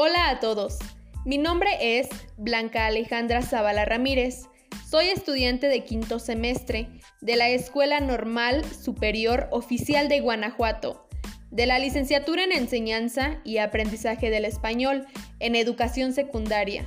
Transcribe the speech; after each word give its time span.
Hola 0.00 0.30
a 0.30 0.38
todos, 0.38 0.78
mi 1.24 1.38
nombre 1.38 1.98
es 1.98 2.08
Blanca 2.36 2.86
Alejandra 2.86 3.42
Zavala 3.42 3.84
Ramírez. 3.84 4.44
Soy 4.88 5.08
estudiante 5.08 5.66
de 5.66 5.82
quinto 5.82 6.20
semestre 6.20 6.88
de 7.20 7.34
la 7.34 7.48
Escuela 7.48 7.98
Normal 7.98 8.64
Superior 8.64 9.48
Oficial 9.50 10.08
de 10.08 10.20
Guanajuato, 10.20 11.08
de 11.50 11.66
la 11.66 11.80
licenciatura 11.80 12.44
en 12.44 12.52
Enseñanza 12.52 13.40
y 13.42 13.58
Aprendizaje 13.58 14.30
del 14.30 14.44
Español 14.44 15.04
en 15.40 15.56
Educación 15.56 16.12
Secundaria. 16.12 16.86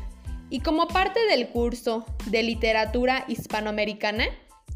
Y 0.50 0.62
como 0.62 0.88
parte 0.88 1.20
del 1.26 1.50
curso 1.50 2.06
de 2.28 2.44
Literatura 2.44 3.26
Hispanoamericana, 3.28 4.28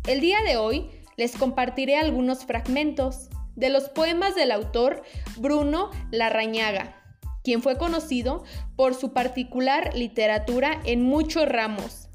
el 0.08 0.20
día 0.20 0.40
de 0.46 0.58
hoy 0.58 0.90
les 1.16 1.38
compartiré 1.38 1.96
algunos 1.96 2.44
fragmentos 2.44 3.30
de 3.56 3.70
los 3.70 3.88
poemas 3.88 4.36
del 4.36 4.52
autor 4.52 5.04
Bruno 5.38 5.90
Larrañaga 6.12 7.02
quien 7.46 7.62
fue 7.62 7.78
conocido 7.78 8.44
por 8.76 8.96
su 8.96 9.14
particular 9.14 9.96
literatura 9.96 10.82
en 10.84 11.04
muchos 11.04 11.48
ramos, 11.48 12.10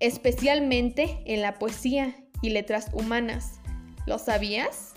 especialmente 0.00 1.22
en 1.24 1.40
la 1.40 1.54
poesía 1.60 2.16
y 2.42 2.50
letras 2.50 2.90
humanas. 2.92 3.60
¿Lo 4.04 4.18
sabías? 4.18 4.92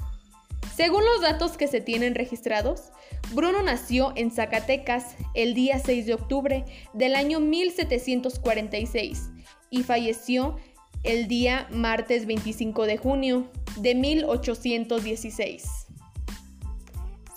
Según 0.76 1.06
los 1.06 1.22
datos 1.22 1.58
que 1.58 1.68
se 1.68 1.80
tienen 1.80 2.16
registrados, 2.16 2.92
Bruno 3.34 3.62
nació 3.62 4.14
en 4.16 4.32
Zacatecas 4.32 5.16
el 5.36 5.54
día 5.54 5.80
6 5.80 6.08
de 6.08 6.14
octubre 6.16 6.66
del 6.94 7.16
año 7.16 7.40
1746 7.40 9.30
y 9.70 9.84
falleció 9.84 10.58
el 11.04 11.28
día 11.28 11.68
martes 11.72 12.26
25 12.26 12.86
de 12.88 12.98
junio 12.98 13.52
de 13.78 13.94
1816. 13.94 15.88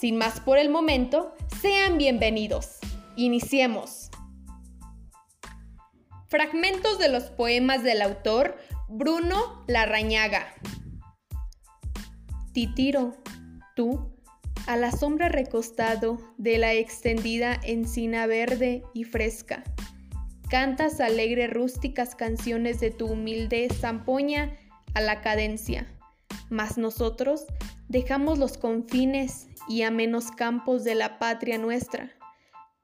Sin 0.01 0.17
más 0.17 0.41
por 0.41 0.57
el 0.57 0.71
momento, 0.71 1.35
sean 1.61 1.99
bienvenidos. 1.99 2.79
Iniciemos. 3.17 4.11
Fragmentos 6.27 6.99
de 6.99 7.11
los 7.11 7.25
poemas 7.25 7.83
del 7.83 8.01
autor 8.01 8.57
Bruno 8.89 9.63
Larrañaga. 9.67 10.55
Titiro, 12.55 13.15
tú, 13.77 14.11
a 14.67 14.77
la 14.77 14.91
sombra 14.91 15.29
recostado 15.29 16.19
de 16.39 16.57
la 16.57 16.73
extendida 16.73 17.61
encina 17.63 18.27
verde 18.27 18.83
y 18.95 19.05
fresca, 19.05 19.63
cantas 20.49 20.99
alegre 21.01 21.47
rústicas 21.47 22.15
canciones 22.15 22.81
de 22.81 22.91
tu 22.91 23.07
humilde 23.07 23.69
zampoña 23.69 24.57
a 24.95 25.03
la 25.03 25.21
cadencia, 25.21 25.87
mas 26.49 26.79
nosotros 26.79 27.45
dejamos 27.89 28.39
los 28.39 28.57
confines 28.57 29.50
y 29.69 29.83
a 29.83 29.91
menos 29.91 30.31
campos 30.31 30.85
de 30.85 30.95
la 30.95 31.19
patria 31.19 31.59
nuestra. 31.59 32.11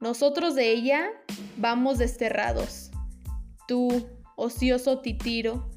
Nosotros 0.01 0.55
de 0.55 0.73
ella 0.73 1.11
vamos 1.57 1.99
desterrados. 1.99 2.91
Tú, 3.67 4.07
ocioso 4.37 5.01
titiro, 5.01 5.71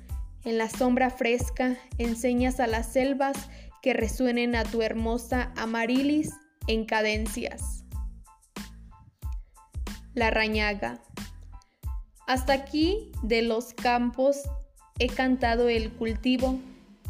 en 0.44 0.58
la 0.58 0.70
sombra 0.70 1.10
fresca 1.10 1.78
enseñas 1.98 2.60
a 2.60 2.68
las 2.68 2.92
selvas 2.92 3.38
que 3.82 3.94
resuenen 3.94 4.56
a 4.56 4.64
tu 4.64 4.82
hermosa 4.82 5.54
amarilis 5.56 6.34
en 6.68 6.86
cadencias. 6.86 7.84
La 10.14 10.32
rañaga. 10.32 11.02
Hasta 12.28 12.54
aquí 12.54 13.12
de 13.24 13.42
los 13.42 13.74
campos 13.74 14.44
he 15.00 15.08
cantado 15.08 15.70
el 15.70 15.92
cultivo 15.92 16.60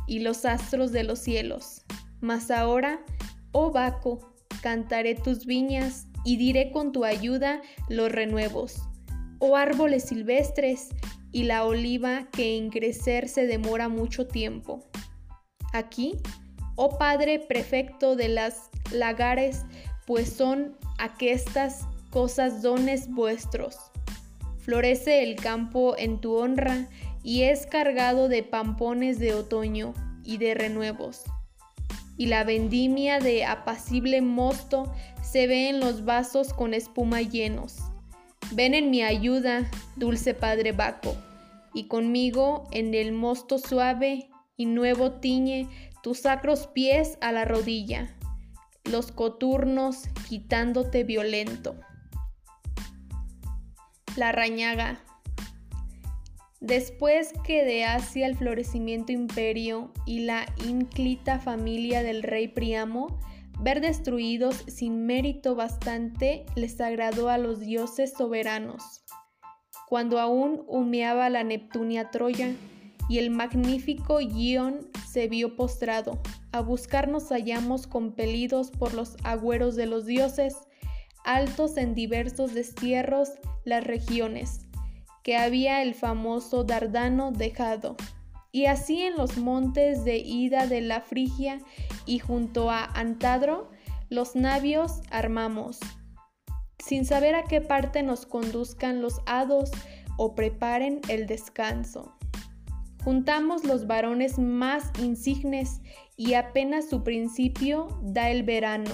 y 0.08 0.20
los 0.20 0.46
astros 0.46 0.92
de 0.92 1.04
los 1.04 1.20
cielos, 1.20 1.84
mas 2.22 2.52
ahora 2.52 3.00
Oh 3.52 3.72
Baco, 3.72 4.20
cantaré 4.62 5.16
tus 5.16 5.48
viñas 5.48 6.06
y 6.24 6.38
diré 6.38 6.72
con 6.72 6.92
tu 6.92 7.04
ayuda 7.04 7.62
los 7.88 8.12
renuevos. 8.12 8.84
Oh 9.40 9.56
árboles 9.56 10.04
silvestres 10.04 10.90
y 11.32 11.44
la 11.44 11.66
oliva 11.66 12.28
que 12.32 12.58
en 12.58 12.70
crecer 12.70 13.28
se 13.28 13.48
demora 13.48 13.90
mucho 13.90 14.28
tiempo. 14.28 14.86
Aquí, 15.74 16.18
oh 16.76 17.00
Padre 17.00 17.40
prefecto 17.40 18.16
de 18.16 18.30
las 18.30 18.70
lagares, 18.92 19.66
pues 20.06 20.30
son 20.32 20.78
aquestas 21.00 21.88
cosas 22.12 22.62
dones 22.62 23.10
vuestros. 23.10 23.78
Florece 24.60 25.24
el 25.24 25.36
campo 25.38 25.96
en 25.98 26.22
tu 26.22 26.36
honra 26.36 26.88
y 27.24 27.44
es 27.44 27.66
cargado 27.66 28.28
de 28.30 28.44
pampones 28.44 29.18
de 29.18 29.34
otoño 29.34 29.96
y 30.24 30.38
de 30.38 30.54
renuevos 30.54 31.24
y 32.20 32.26
la 32.26 32.44
vendimia 32.44 33.20
de 33.20 33.46
apacible 33.46 34.22
mosto 34.22 34.94
se 35.24 35.48
ve 35.48 35.70
en 35.70 35.80
los 35.80 36.04
vasos 36.04 36.54
con 36.54 36.74
espuma 36.74 37.22
llenos. 37.22 37.78
Ven 38.52 38.74
en 38.74 38.92
mi 38.92 39.02
ayuda, 39.02 39.72
dulce 39.96 40.34
Padre 40.34 40.74
Baco, 40.74 41.16
y 41.74 41.88
conmigo 41.88 42.68
en 42.72 42.94
el 42.94 43.14
mosto 43.14 43.58
suave 43.58 44.30
y 44.58 44.66
nuevo 44.66 45.14
tiñe 45.14 45.70
tus 46.04 46.20
sacros 46.20 46.68
pies 46.68 47.18
a 47.22 47.32
la 47.32 47.46
rodilla, 47.46 48.14
los 48.84 49.14
coturnos 49.14 50.10
quitándote 50.28 51.06
violento. 51.06 51.80
La 54.18 54.34
rañaga 54.34 55.00
Después 56.62 57.32
que 57.46 57.64
de 57.64 57.86
Asia 57.86 58.28
el 58.28 58.36
florecimiento 58.36 59.14
imperio 59.14 59.94
y 60.06 60.22
la 60.22 60.46
ínclita 60.68 61.40
familia 61.40 62.04
del 62.04 62.22
rey 62.22 62.50
Priamo, 62.50 63.18
ver 63.62 63.80
destruidos 63.80 64.66
sin 64.68 65.06
mérito 65.06 65.56
bastante 65.56 66.46
les 66.56 66.82
agradó 66.82 67.30
a 67.30 67.38
los 67.38 67.62
dioses 67.62 68.12
soberanos. 68.18 69.06
Cuando 69.88 70.20
aún 70.20 70.64
humeaba 70.68 71.30
la 71.30 71.46
Neptunia 71.46 72.12
Troya 72.12 72.54
y 73.08 73.20
el 73.20 73.30
magnífico 73.30 74.20
Ion 74.20 74.90
se 75.10 75.30
vio 75.30 75.56
postrado, 75.56 76.20
a 76.52 76.60
buscarnos 76.60 77.30
hallamos 77.30 77.88
compelidos 77.88 78.70
por 78.70 78.94
los 78.94 79.16
agüeros 79.24 79.78
de 79.78 79.86
los 79.86 80.06
dioses, 80.06 80.58
altos 81.24 81.78
en 81.78 81.96
diversos 81.96 82.54
destierros 82.54 83.30
las 83.64 83.86
regiones 83.86 84.69
que 85.24 85.38
había 85.38 85.82
el 85.82 85.94
famoso 85.94 86.64
Dardano 86.64 87.32
dejado. 87.32 87.96
Y 88.52 88.66
así 88.66 89.02
en 89.02 89.16
los 89.16 89.38
montes 89.38 90.04
de 90.04 90.18
ida 90.18 90.66
de 90.66 90.82
la 90.82 91.02
Frigia 91.02 91.60
y 92.06 92.20
junto 92.20 92.72
a 92.72 92.84
Antadro, 92.84 93.70
los 94.10 94.36
navios 94.36 95.02
armamos, 95.12 95.78
sin 96.84 97.06
saber 97.06 97.36
a 97.36 97.44
qué 97.44 97.62
parte 97.62 98.02
nos 98.02 98.26
conduzcan 98.26 99.02
los 99.02 99.22
hados 99.28 99.70
o 100.18 100.34
preparen 100.34 101.02
el 101.10 101.28
descanso. 101.28 102.16
Juntamos 103.04 103.64
los 103.64 103.86
varones 103.86 104.40
más 104.40 104.92
insignes 105.00 105.82
y 106.18 106.34
apenas 106.34 106.90
su 106.90 107.04
principio 107.04 107.88
da 108.02 108.30
el 108.32 108.44
verano, 108.44 108.92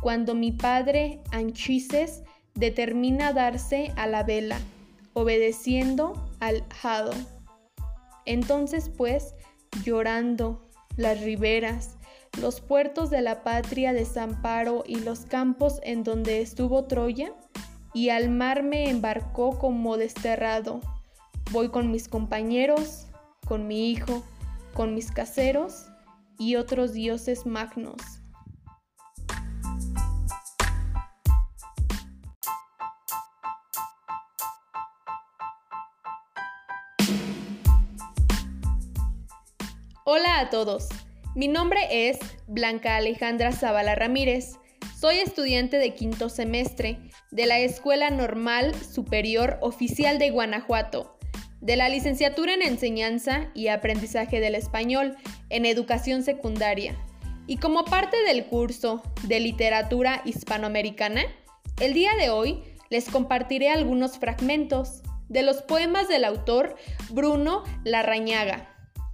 cuando 0.00 0.34
mi 0.34 0.52
padre 0.52 1.22
Anchises 1.32 2.22
determina 2.54 3.32
darse 3.32 3.92
a 3.96 4.06
la 4.06 4.22
vela 4.22 4.58
obedeciendo 5.14 6.30
al 6.40 6.64
hado. 6.82 7.12
Entonces 8.24 8.90
pues, 8.96 9.34
llorando, 9.84 10.68
las 10.96 11.20
riberas, 11.20 11.96
los 12.40 12.60
puertos 12.60 13.10
de 13.10 13.22
la 13.22 13.42
patria 13.42 13.92
desamparo 13.92 14.84
y 14.86 14.96
los 14.96 15.20
campos 15.20 15.80
en 15.82 16.02
donde 16.04 16.40
estuvo 16.40 16.84
Troya, 16.84 17.32
y 17.94 18.08
al 18.08 18.30
mar 18.30 18.62
me 18.62 18.88
embarcó 18.88 19.58
como 19.58 19.98
desterrado. 19.98 20.80
Voy 21.50 21.68
con 21.68 21.90
mis 21.90 22.08
compañeros, 22.08 23.08
con 23.46 23.66
mi 23.66 23.90
hijo, 23.90 24.22
con 24.72 24.94
mis 24.94 25.10
caseros 25.10 25.86
y 26.38 26.56
otros 26.56 26.94
dioses 26.94 27.44
magnos. 27.44 28.21
Hola 40.14 40.40
a 40.40 40.50
todos, 40.50 40.90
mi 41.34 41.48
nombre 41.48 41.80
es 41.90 42.18
Blanca 42.46 42.96
Alejandra 42.96 43.50
Zavala 43.50 43.94
Ramírez. 43.94 44.58
Soy 45.00 45.16
estudiante 45.16 45.78
de 45.78 45.94
quinto 45.94 46.28
semestre 46.28 46.98
de 47.30 47.46
la 47.46 47.60
Escuela 47.60 48.10
Normal 48.10 48.74
Superior 48.74 49.56
Oficial 49.62 50.18
de 50.18 50.28
Guanajuato, 50.28 51.16
de 51.62 51.76
la 51.76 51.88
licenciatura 51.88 52.52
en 52.52 52.60
Enseñanza 52.60 53.48
y 53.54 53.68
Aprendizaje 53.68 54.40
del 54.40 54.54
Español 54.54 55.16
en 55.48 55.64
Educación 55.64 56.22
Secundaria. 56.22 56.94
Y 57.46 57.56
como 57.56 57.86
parte 57.86 58.22
del 58.24 58.44
curso 58.44 59.02
de 59.22 59.40
Literatura 59.40 60.20
Hispanoamericana, 60.26 61.22
el 61.80 61.94
día 61.94 62.10
de 62.20 62.28
hoy 62.28 62.62
les 62.90 63.08
compartiré 63.08 63.70
algunos 63.70 64.18
fragmentos 64.18 65.00
de 65.30 65.42
los 65.42 65.62
poemas 65.62 66.06
del 66.06 66.26
autor 66.26 66.76
Bruno 67.08 67.64
Larrañaga 67.84 68.71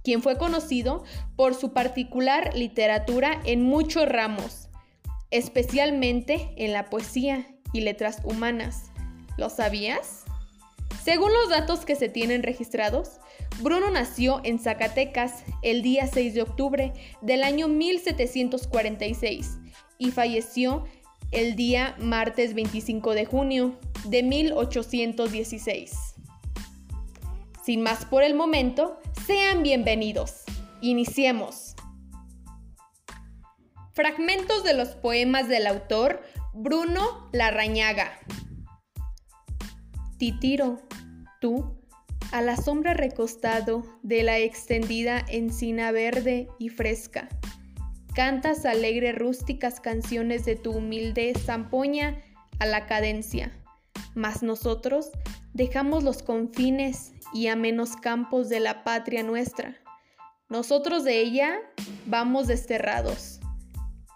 quien 0.09 0.23
fue 0.23 0.39
conocido 0.39 1.03
por 1.35 1.53
su 1.53 1.71
particular 1.71 2.55
literatura 2.55 3.39
en 3.45 3.61
muchos 3.61 4.09
ramos, 4.09 4.67
especialmente 5.29 6.51
en 6.57 6.73
la 6.73 6.85
poesía 6.85 7.45
y 7.73 7.81
letras 7.81 8.17
humanas. 8.23 8.89
¿Lo 9.37 9.51
sabías? 9.51 10.23
Según 11.03 11.31
los 11.31 11.49
datos 11.49 11.85
que 11.85 11.95
se 11.95 12.09
tienen 12.09 12.41
registrados, 12.41 13.19
Bruno 13.61 13.91
nació 13.91 14.41
en 14.43 14.57
Zacatecas 14.57 15.43
el 15.61 15.83
día 15.83 16.07
6 16.07 16.33
de 16.33 16.41
octubre 16.41 16.91
del 17.21 17.43
año 17.43 17.67
1746 17.67 19.59
y 19.99 20.09
falleció 20.09 20.85
el 21.29 21.55
día 21.55 21.95
martes 21.99 22.55
25 22.55 23.13
de 23.13 23.25
junio 23.25 23.77
de 24.05 24.23
1816. 24.23 26.15
Sin 27.63 27.83
más 27.83 28.05
por 28.05 28.23
el 28.23 28.33
momento, 28.33 28.97
sean 29.29 29.61
bienvenidos. 29.61 30.41
Iniciemos. 30.81 31.75
Fragmentos 33.93 34.63
de 34.63 34.73
los 34.73 34.95
poemas 34.95 35.47
del 35.47 35.67
autor 35.67 36.23
Bruno 36.51 37.29
Larrañaga. 37.31 38.09
Titiro, 40.17 40.81
tú, 41.39 41.79
a 42.31 42.41
la 42.41 42.57
sombra 42.57 42.95
recostado 42.95 43.83
de 44.01 44.23
la 44.23 44.39
extendida 44.39 45.23
encina 45.27 45.91
verde 45.91 46.47
y 46.57 46.69
fresca, 46.69 47.29
cantas 48.15 48.65
alegre 48.65 49.11
rústicas 49.11 49.79
canciones 49.79 50.43
de 50.43 50.55
tu 50.55 50.71
humilde 50.71 51.35
zampoña 51.37 52.19
a 52.57 52.65
la 52.65 52.87
cadencia, 52.87 53.51
mas 54.15 54.41
nosotros 54.41 55.11
dejamos 55.53 56.03
los 56.03 56.23
confines 56.23 57.13
y 57.33 57.47
amenos 57.47 57.95
campos 57.95 58.49
de 58.49 58.59
la 58.59 58.83
patria 58.83 59.23
nuestra. 59.23 59.75
Nosotros 60.49 61.03
de 61.03 61.19
ella 61.19 61.59
vamos 62.05 62.47
desterrados. 62.47 63.39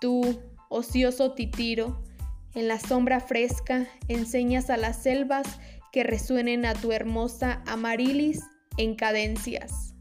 Tú, 0.02 0.42
ocioso 0.70 1.34
titiro, 1.34 2.04
en 2.56 2.68
la 2.68 2.80
sombra 2.80 3.20
fresca 3.20 3.88
enseñas 4.08 4.70
a 4.70 4.78
las 4.78 5.02
selvas 5.02 5.60
que 5.92 6.04
resuenen 6.04 6.66
a 6.66 6.74
tu 6.74 6.92
hermosa 6.92 7.62
amarilis 7.68 8.42
en 8.78 8.96
cadencias. 8.96 9.94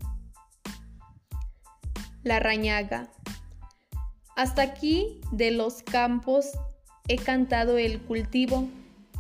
La 2.23 2.40
rañaga. 2.40 3.11
Hasta 4.37 4.62
aquí 4.62 5.20
de 5.32 5.50
los 5.50 5.82
campos 5.82 6.52
he 7.08 7.17
cantado 7.17 7.76
el 7.78 8.00
cultivo 8.00 8.69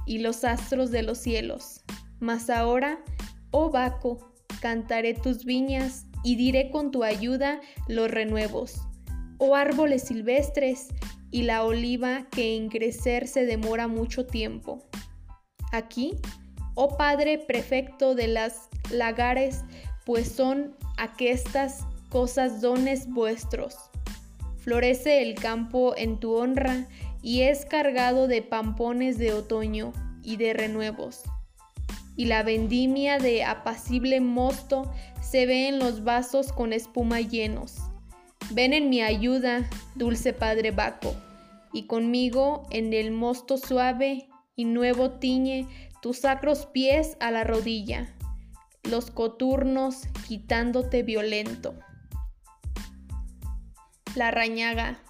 y 0.06 0.18
los 0.18 0.44
astros 0.44 0.90
de 0.90 1.02
los 1.02 1.18
cielos. 1.18 1.81
Mas 2.22 2.50
ahora, 2.50 3.00
oh 3.50 3.70
Baco, 3.70 4.32
cantaré 4.60 5.12
tus 5.12 5.44
viñas 5.44 6.06
y 6.22 6.36
diré 6.36 6.70
con 6.70 6.92
tu 6.92 7.02
ayuda 7.02 7.60
los 7.88 8.08
renuevos. 8.08 8.80
Oh 9.38 9.56
árboles 9.56 10.04
silvestres 10.04 10.86
y 11.32 11.42
la 11.42 11.64
oliva 11.64 12.28
que 12.30 12.54
en 12.54 12.68
crecer 12.68 13.26
se 13.26 13.44
demora 13.44 13.88
mucho 13.88 14.24
tiempo. 14.24 14.88
Aquí 15.72 16.12
oh 16.76 16.96
Padre 16.96 17.38
prefecto 17.38 18.14
de 18.14 18.28
las 18.28 18.68
lagares, 18.92 19.64
pues 20.06 20.30
son 20.30 20.76
aquestas 20.98 21.84
cosas 22.08 22.60
dones 22.60 23.08
vuestros. 23.08 23.74
Florece 24.58 25.22
el 25.22 25.34
campo 25.34 25.94
en 25.96 26.20
tu 26.20 26.36
honra 26.36 26.86
y 27.20 27.40
es 27.40 27.64
cargado 27.64 28.28
de 28.28 28.42
pampones 28.42 29.18
de 29.18 29.32
otoño 29.32 29.92
y 30.22 30.36
de 30.36 30.52
renuevos. 30.52 31.24
Y 32.16 32.26
la 32.26 32.42
vendimia 32.42 33.18
de 33.18 33.44
apacible 33.44 34.20
mosto 34.20 34.92
se 35.20 35.46
ve 35.46 35.68
en 35.68 35.78
los 35.78 36.04
vasos 36.04 36.52
con 36.52 36.72
espuma 36.72 37.20
llenos. 37.20 37.78
Ven 38.50 38.74
en 38.74 38.90
mi 38.90 39.00
ayuda, 39.00 39.68
dulce 39.94 40.32
Padre 40.32 40.72
Baco, 40.72 41.14
y 41.72 41.86
conmigo 41.86 42.66
en 42.70 42.92
el 42.92 43.12
mosto 43.12 43.56
suave 43.56 44.28
y 44.56 44.64
nuevo 44.64 45.12
tiñe 45.12 45.66
tus 46.02 46.18
sacros 46.18 46.66
pies 46.66 47.16
a 47.20 47.30
la 47.30 47.44
rodilla, 47.44 48.14
los 48.82 49.10
coturnos 49.10 50.02
quitándote 50.26 51.02
violento. 51.02 51.74
La 54.14 54.30
rañaga. 54.30 55.00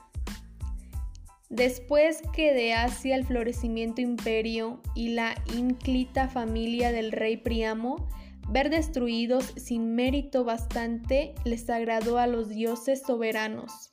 Después 1.52 2.22
que 2.32 2.54
de 2.54 2.72
Asia 2.72 3.14
el 3.14 3.26
florecimiento 3.26 4.00
imperio 4.00 4.80
y 4.94 5.10
la 5.10 5.34
ínclita 5.54 6.26
familia 6.26 6.92
del 6.92 7.12
rey 7.12 7.36
Priamo, 7.36 8.08
ver 8.48 8.70
destruidos 8.70 9.52
sin 9.56 9.94
mérito 9.94 10.44
bastante 10.44 11.34
les 11.44 11.68
agradó 11.68 12.16
a 12.16 12.26
los 12.26 12.48
dioses 12.48 13.02
soberanos. 13.06 13.92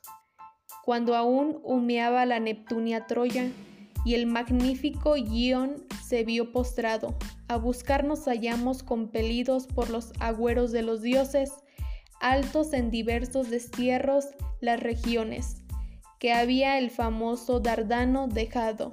Cuando 0.86 1.18
aún 1.18 1.60
humeaba 1.66 2.26
la 2.26 2.40
Neptunia 2.40 3.08
Troya, 3.08 3.50
y 4.06 4.14
el 4.14 4.26
magnífico 4.26 5.16
guion 5.16 5.86
se 6.02 6.24
vio 6.24 6.54
postrado. 6.54 7.18
A 7.50 7.58
buscarnos 7.58 8.24
hallamos 8.24 8.84
compelidos 8.84 9.68
por 9.68 9.90
los 9.90 10.14
agüeros 10.22 10.72
de 10.72 10.82
los 10.82 11.02
dioses, 11.02 11.52
altos 12.22 12.72
en 12.72 12.90
diversos 12.90 13.50
destierros 13.50 14.28
las 14.62 14.80
regiones, 14.80 15.58
que 16.20 16.34
había 16.34 16.78
el 16.78 16.92
famoso 16.92 17.60
Dardano 17.60 18.28
dejado. 18.28 18.92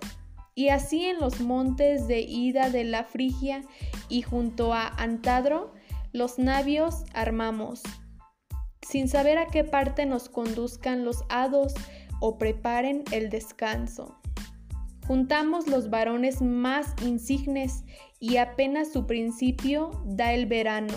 Y 0.54 0.70
así 0.70 1.04
en 1.04 1.18
los 1.18 1.40
montes 1.40 2.08
de 2.08 2.20
ida 2.20 2.70
de 2.70 2.84
la 2.84 3.04
Frigia 3.04 3.62
y 4.08 4.22
junto 4.22 4.72
a 4.72 4.88
Antadro, 4.88 5.74
los 6.12 6.38
navios 6.38 7.04
armamos, 7.12 7.82
sin 8.80 9.08
saber 9.08 9.36
a 9.36 9.48
qué 9.48 9.64
parte 9.64 10.06
nos 10.06 10.30
conduzcan 10.30 11.04
los 11.04 11.24
hados 11.28 11.74
o 12.20 12.38
preparen 12.38 13.04
el 13.12 13.28
descanso. 13.28 14.16
Juntamos 15.06 15.66
los 15.66 15.90
varones 15.90 16.40
más 16.40 16.94
insignes 17.04 17.84
y 18.18 18.38
apenas 18.38 18.92
su 18.92 19.06
principio 19.06 19.90
da 20.06 20.32
el 20.32 20.46
verano, 20.46 20.94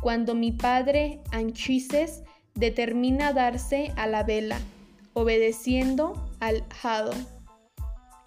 cuando 0.00 0.34
mi 0.34 0.52
padre 0.52 1.22
Anchises 1.32 2.22
determina 2.54 3.32
darse 3.32 3.92
a 3.96 4.06
la 4.06 4.22
vela, 4.22 4.58
obedeciendo 5.16 6.12
al 6.40 6.62
jado. 6.68 7.10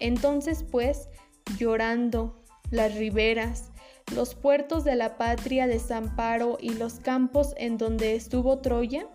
Entonces 0.00 0.64
pues, 0.64 1.08
llorando, 1.56 2.42
las 2.72 2.96
riberas, 2.96 3.70
los 4.12 4.34
puertos 4.34 4.82
de 4.82 4.96
la 4.96 5.16
patria 5.16 5.68
desamparo 5.68 6.58
y 6.60 6.70
los 6.70 6.94
campos 6.94 7.54
en 7.58 7.78
donde 7.78 8.16
estuvo 8.16 8.58
Troya, 8.58 9.06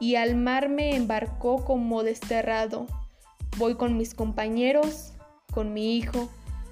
y 0.00 0.16
al 0.16 0.34
mar 0.34 0.68
me 0.68 0.96
embarcó 0.96 1.64
como 1.64 2.02
desterrado. 2.02 2.88
Voy 3.56 3.76
con 3.76 3.96
mis 3.96 4.14
compañeros, 4.14 5.12
con 5.52 5.72
mi 5.72 5.96
hijo, 5.96 6.28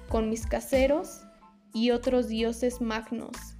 con 0.09 0.29
mis 0.29 0.45
caseros 0.45 1.21
y 1.73 1.91
otros 1.91 2.27
dioses 2.27 2.81
magnos. 2.81 3.50